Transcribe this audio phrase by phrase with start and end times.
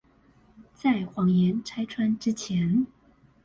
[0.73, 2.87] 在謊言拆穿之前